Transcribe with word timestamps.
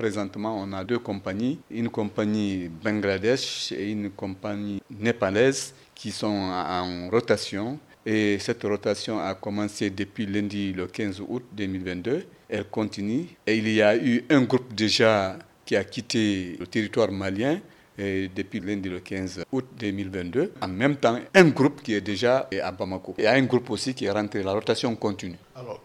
présentement, 0.00 0.56
on 0.58 0.72
a 0.72 0.82
deux 0.82 0.98
compagnies, 0.98 1.58
une 1.70 1.90
compagnie 1.90 2.70
Bangladesh 2.82 3.70
et 3.72 3.90
une 3.90 4.08
compagnie 4.10 4.80
népalaise 4.98 5.74
qui 5.94 6.10
sont 6.10 6.26
en 6.26 7.10
rotation. 7.10 7.78
Et 8.06 8.38
cette 8.38 8.62
rotation 8.62 9.20
a 9.20 9.34
commencé 9.34 9.90
depuis 9.90 10.24
lundi 10.24 10.72
le 10.72 10.86
15 10.86 11.20
août 11.28 11.44
2022. 11.52 12.24
Elle 12.48 12.64
continue. 12.64 13.26
Et 13.46 13.58
il 13.58 13.68
y 13.68 13.82
a 13.82 13.94
eu 13.94 14.24
un 14.30 14.40
groupe 14.40 14.72
déjà 14.74 15.36
qui 15.66 15.76
a 15.76 15.84
quitté 15.84 16.56
le 16.58 16.66
territoire 16.66 17.12
malien 17.12 17.60
depuis 17.98 18.60
lundi 18.60 18.88
le 18.88 19.00
15 19.00 19.44
août 19.52 19.66
2022. 19.78 20.54
En 20.62 20.68
même 20.68 20.96
temps, 20.96 21.18
un 21.34 21.44
groupe 21.50 21.82
qui 21.82 21.92
est 21.92 22.00
déjà 22.00 22.48
à 22.62 22.72
Bamako. 22.72 23.16
Il 23.18 23.24
y 23.24 23.26
a 23.26 23.32
un 23.32 23.42
groupe 23.42 23.68
aussi 23.68 23.92
qui 23.92 24.06
est 24.06 24.10
rentré. 24.10 24.42
La 24.42 24.52
rotation 24.52 24.96
continue. 24.96 25.36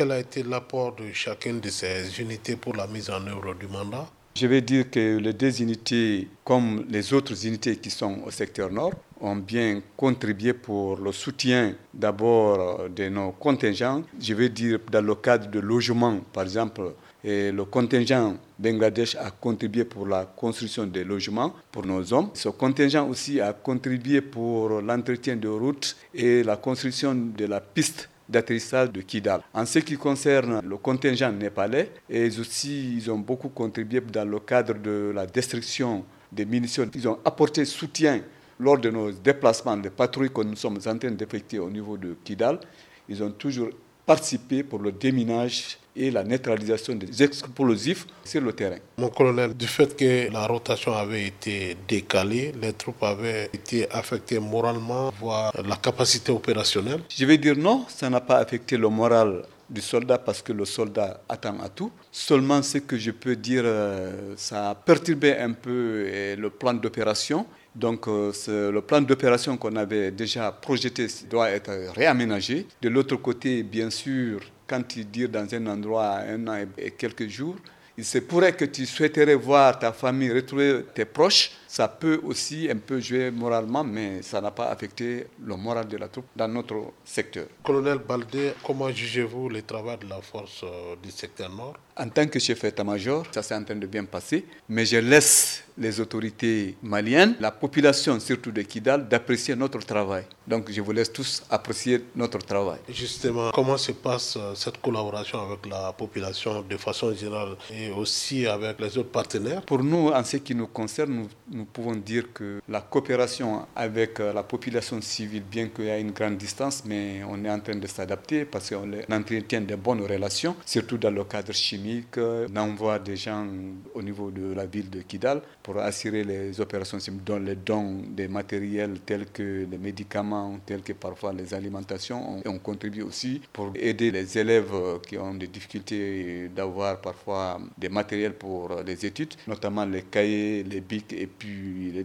Quel 0.00 0.12
a 0.12 0.18
été 0.18 0.42
l'apport 0.42 0.94
de 0.96 1.12
chacune 1.12 1.60
de 1.60 1.68
ces 1.68 2.22
unités 2.22 2.56
pour 2.56 2.74
la 2.74 2.86
mise 2.86 3.10
en 3.10 3.20
œuvre 3.26 3.54
du 3.54 3.66
mandat? 3.66 4.08
Je 4.34 4.46
vais 4.46 4.62
dire 4.62 4.90
que 4.90 5.18
les 5.18 5.34
deux 5.34 5.60
unités, 5.60 6.26
comme 6.42 6.86
les 6.88 7.12
autres 7.12 7.46
unités 7.46 7.76
qui 7.76 7.90
sont 7.90 8.22
au 8.24 8.30
secteur 8.30 8.72
nord, 8.72 8.94
ont 9.20 9.36
bien 9.36 9.82
contribué 9.98 10.54
pour 10.54 10.96
le 10.96 11.12
soutien 11.12 11.74
d'abord 11.92 12.88
de 12.88 13.10
nos 13.10 13.32
contingents. 13.32 14.02
Je 14.18 14.32
vais 14.32 14.48
dire 14.48 14.78
dans 14.90 15.04
le 15.04 15.14
cadre 15.16 15.50
de 15.50 15.60
logement, 15.60 16.20
par 16.32 16.44
exemple, 16.44 16.94
le 17.22 17.62
contingent 17.64 18.38
Bangladesh 18.58 19.16
a 19.16 19.30
contribué 19.30 19.84
pour 19.84 20.06
la 20.06 20.24
construction 20.24 20.86
des 20.86 21.04
logements 21.04 21.52
pour 21.70 21.84
nos 21.84 22.10
hommes. 22.14 22.30
Ce 22.32 22.48
contingent 22.48 23.06
aussi 23.06 23.38
a 23.38 23.52
contribué 23.52 24.22
pour 24.22 24.80
l'entretien 24.80 25.36
de 25.36 25.48
routes 25.48 25.94
et 26.14 26.42
la 26.42 26.56
construction 26.56 27.14
de 27.14 27.44
la 27.44 27.60
piste 27.60 28.08
d'atterrissage 28.30 28.90
de 28.92 29.00
Kidal. 29.00 29.40
En 29.52 29.66
ce 29.66 29.80
qui 29.80 29.96
concerne 29.96 30.60
le 30.64 30.76
contingent 30.76 31.32
népalais, 31.32 31.90
ils 32.08 32.40
aussi 32.40 32.96
ils 32.96 33.10
ont 33.10 33.18
beaucoup 33.18 33.48
contribué 33.48 34.00
dans 34.00 34.24
le 34.28 34.38
cadre 34.40 34.74
de 34.74 35.12
la 35.14 35.26
destruction 35.26 36.04
des 36.30 36.44
munitions. 36.44 36.88
Ils 36.94 37.08
ont 37.08 37.18
apporté 37.24 37.64
soutien 37.64 38.20
lors 38.58 38.78
de 38.78 38.90
nos 38.90 39.10
déplacements, 39.10 39.76
des 39.76 39.90
patrouilles 39.90 40.30
que 40.30 40.42
nous 40.42 40.56
sommes 40.56 40.78
en 40.86 40.96
train 40.98 41.10
d'effectuer 41.10 41.58
au 41.58 41.70
niveau 41.70 41.96
de 41.96 42.16
Kidal. 42.22 42.60
Ils 43.08 43.22
ont 43.22 43.30
toujours 43.32 43.70
participé 44.06 44.62
pour 44.62 44.78
le 44.78 44.92
déminage 44.92 45.78
et 45.96 46.10
la 46.10 46.22
neutralisation 46.24 46.94
des 46.94 47.22
explosifs 47.22 48.06
sur 48.24 48.40
le 48.40 48.52
terrain. 48.52 48.76
Mon 48.98 49.08
colonel, 49.08 49.54
du 49.54 49.66
fait 49.66 49.96
que 49.96 50.30
la 50.32 50.46
rotation 50.46 50.92
avait 50.94 51.24
été 51.26 51.76
décalée, 51.88 52.52
les 52.60 52.72
troupes 52.72 53.02
avaient 53.02 53.50
été 53.52 53.90
affectées 53.90 54.38
moralement, 54.38 55.12
voire 55.20 55.52
la 55.66 55.76
capacité 55.76 56.32
opérationnelle 56.32 57.00
Je 57.08 57.24
vais 57.24 57.38
dire 57.38 57.56
non, 57.56 57.84
ça 57.88 58.08
n'a 58.08 58.20
pas 58.20 58.38
affecté 58.38 58.76
le 58.76 58.88
moral 58.88 59.42
du 59.68 59.80
soldat 59.80 60.18
parce 60.18 60.42
que 60.42 60.52
le 60.52 60.64
soldat 60.64 61.20
attend 61.28 61.60
à 61.60 61.68
tout. 61.68 61.92
Seulement 62.10 62.60
ce 62.62 62.78
que 62.78 62.98
je 62.98 63.12
peux 63.12 63.36
dire, 63.36 63.62
euh, 63.64 64.34
ça 64.36 64.70
a 64.70 64.74
perturbé 64.74 65.36
un 65.36 65.52
peu 65.52 66.04
euh, 66.06 66.36
le 66.36 66.50
plan 66.50 66.74
d'opération. 66.74 67.46
Donc 67.74 68.08
euh, 68.08 68.32
le 68.72 68.80
plan 68.80 69.00
d'opération 69.00 69.56
qu'on 69.56 69.76
avait 69.76 70.10
déjà 70.10 70.50
projeté 70.52 71.06
doit 71.28 71.50
être 71.50 71.70
réaménagé. 71.94 72.66
De 72.82 72.88
l'autre 72.88 73.16
côté, 73.16 73.62
bien 73.62 73.90
sûr, 73.90 74.40
quand 74.66 74.82
tu 74.86 75.04
dis 75.04 75.28
dans 75.28 75.46
un 75.54 75.66
endroit 75.66 76.18
un 76.18 76.46
an 76.48 76.64
et 76.76 76.90
quelques 76.92 77.28
jours, 77.28 77.56
il 77.96 78.04
se 78.04 78.18
pourrait 78.18 78.52
que 78.54 78.64
tu 78.64 78.86
souhaiterais 78.86 79.34
voir 79.34 79.78
ta 79.78 79.92
famille, 79.92 80.32
retrouver 80.32 80.84
tes 80.94 81.04
proches. 81.04 81.52
Ça 81.72 81.86
peut 81.86 82.18
aussi 82.24 82.68
un 82.68 82.78
peu 82.78 82.98
jouer 82.98 83.30
moralement, 83.30 83.84
mais 83.84 84.22
ça 84.22 84.40
n'a 84.40 84.50
pas 84.50 84.70
affecté 84.70 85.28
le 85.40 85.54
moral 85.54 85.86
de 85.86 85.96
la 85.98 86.08
troupe 86.08 86.24
dans 86.34 86.48
notre 86.48 86.92
secteur. 87.04 87.46
Colonel 87.62 87.98
Baldé, 87.98 88.54
comment 88.66 88.90
jugez-vous 88.90 89.48
le 89.48 89.62
travail 89.62 89.98
de 89.98 90.08
la 90.08 90.20
force 90.20 90.64
euh, 90.64 90.96
du 91.00 91.12
secteur 91.12 91.48
nord? 91.48 91.76
En 91.96 92.08
tant 92.08 92.26
que 92.26 92.40
chef 92.40 92.62
d'état-major, 92.62 93.24
ça 93.30 93.42
s'est 93.42 93.54
en 93.54 93.62
train 93.62 93.76
de 93.76 93.86
bien 93.86 94.04
passer, 94.04 94.46
mais 94.68 94.84
je 94.84 94.96
laisse 94.96 95.62
les 95.78 96.00
autorités 96.00 96.76
maliennes, 96.82 97.36
la 97.40 97.50
population 97.50 98.18
surtout 98.18 98.50
de 98.50 98.62
Kidal, 98.62 99.06
d'apprécier 99.08 99.54
notre 99.54 99.78
travail. 99.80 100.24
Donc 100.46 100.70
je 100.70 100.80
vous 100.80 100.92
laisse 100.92 101.12
tous 101.12 101.42
apprécier 101.50 102.04
notre 102.16 102.38
travail. 102.38 102.78
Justement, 102.88 103.50
comment 103.52 103.76
se 103.78 103.92
passe 103.92 104.36
euh, 104.36 104.54
cette 104.54 104.80
collaboration 104.80 105.40
avec 105.40 105.66
la 105.66 105.92
population 105.92 106.62
de 106.62 106.76
façon 106.76 107.14
générale 107.14 107.56
et 107.72 107.90
aussi 107.90 108.46
avec 108.46 108.80
les 108.80 108.98
autres 108.98 109.10
partenaires? 109.10 109.62
Pour 109.62 109.82
nous, 109.84 110.08
en 110.08 110.24
ce 110.24 110.38
qui 110.38 110.54
nous 110.54 110.66
concerne, 110.66 111.28
nous 111.50 111.59
nous 111.60 111.66
pouvons 111.66 111.94
dire 111.94 112.32
que 112.32 112.60
la 112.70 112.80
coopération 112.80 113.66
avec 113.76 114.18
euh, 114.18 114.32
la 114.32 114.42
population 114.42 114.98
civile, 115.02 115.42
bien 115.42 115.68
qu'il 115.68 115.84
y 115.84 115.88
ait 115.88 116.00
une 116.00 116.12
grande 116.12 116.38
distance, 116.38 116.82
mais 116.86 117.20
on 117.28 117.44
est 117.44 117.50
en 117.50 117.60
train 117.60 117.74
de 117.76 117.86
s'adapter 117.86 118.46
parce 118.46 118.70
qu'on 118.70 118.90
entretient 119.12 119.60
de 119.60 119.74
bonnes 119.76 120.00
relations, 120.00 120.56
surtout 120.64 120.96
dans 120.96 121.10
le 121.10 121.24
cadre 121.24 121.52
chimique. 121.52 122.16
On 122.16 122.56
envoie 122.56 122.98
des 122.98 123.16
gens 123.16 123.46
au 123.94 124.00
niveau 124.02 124.30
de 124.30 124.54
la 124.54 124.64
ville 124.64 124.88
de 124.88 125.02
Kidal 125.02 125.42
pour 125.62 125.78
assurer 125.78 126.24
les 126.24 126.58
opérations 126.60 126.96
dont 127.26 127.38
les 127.38 127.56
dons 127.56 128.02
des 128.08 128.26
matériels 128.28 129.00
tels 129.04 129.26
que 129.26 129.66
les 129.70 129.78
médicaments, 129.78 130.58
tels 130.64 130.82
que 130.82 130.94
parfois 130.94 131.32
les 131.34 131.52
alimentations. 131.52 132.40
On 132.46 132.58
contribue 132.58 133.02
aussi 133.02 133.42
pour 133.52 133.72
aider 133.74 134.10
les 134.10 134.38
élèves 134.38 134.72
qui 135.06 135.18
ont 135.18 135.34
des 135.34 135.46
difficultés 135.48 136.48
d'avoir 136.56 137.00
parfois 137.02 137.60
des 137.76 137.90
matériels 137.90 138.34
pour 138.34 138.70
les 138.86 139.04
études, 139.04 139.34
notamment 139.46 139.84
les 139.84 140.02
cahiers, 140.02 140.62
les 140.62 140.80
bics 140.80 141.12
et 141.12 141.26
puis 141.26 141.49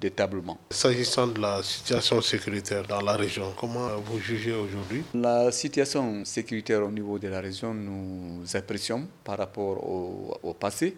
d'établement. 0.00 0.58
S'agissant 0.70 1.26
de 1.26 1.40
la 1.40 1.62
situation 1.62 2.20
sécuritaire 2.20 2.86
dans 2.86 3.00
la 3.00 3.12
région, 3.16 3.52
comment 3.58 3.88
vous 4.04 4.18
jugez 4.18 4.52
aujourd'hui? 4.52 5.02
La 5.14 5.50
situation 5.52 6.24
sécuritaire 6.24 6.84
au 6.84 6.90
niveau 6.90 7.18
de 7.18 7.28
la 7.28 7.40
région, 7.40 7.74
nous 7.74 8.44
apprécions 8.54 9.06
par 9.24 9.38
rapport 9.38 9.82
au, 9.88 10.38
au 10.42 10.54
passé 10.54 10.94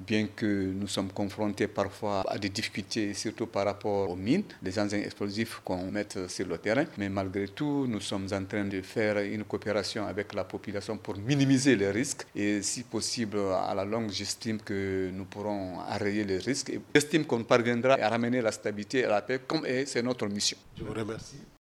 bien 0.00 0.28
que 0.34 0.46
nous 0.46 0.86
sommes 0.86 1.10
confrontés 1.10 1.66
parfois 1.68 2.24
à 2.28 2.38
des 2.38 2.48
difficultés, 2.48 3.14
surtout 3.14 3.46
par 3.46 3.64
rapport 3.64 4.10
aux 4.10 4.16
mines, 4.16 4.44
les 4.62 4.78
engins 4.78 4.98
explosifs 4.98 5.60
qu'on 5.64 5.90
met 5.90 6.06
sur 6.28 6.46
le 6.46 6.58
terrain. 6.58 6.84
Mais 6.96 7.08
malgré 7.08 7.48
tout, 7.48 7.86
nous 7.88 8.00
sommes 8.00 8.26
en 8.32 8.44
train 8.44 8.64
de 8.64 8.80
faire 8.82 9.18
une 9.18 9.44
coopération 9.44 10.06
avec 10.06 10.34
la 10.34 10.44
population 10.44 10.96
pour 10.96 11.16
minimiser 11.16 11.76
les 11.76 11.90
risques. 11.90 12.26
Et 12.34 12.62
si 12.62 12.82
possible, 12.82 13.38
à 13.38 13.74
la 13.74 13.84
longue, 13.84 14.10
j'estime 14.10 14.58
que 14.60 15.10
nous 15.12 15.24
pourrons 15.24 15.80
arrayer 15.80 16.24
les 16.24 16.38
risques. 16.38 16.72
J'estime 16.94 17.24
qu'on 17.24 17.44
parviendra 17.44 17.94
à 17.94 18.08
ramener 18.08 18.40
la 18.40 18.52
stabilité 18.52 19.00
et 19.00 19.06
la 19.06 19.22
paix, 19.22 19.40
comme 19.46 19.66
c'est 19.86 20.02
notre 20.02 20.26
mission. 20.26 20.56
Je 20.76 20.84
vous 20.84 20.92
remercie. 20.92 21.38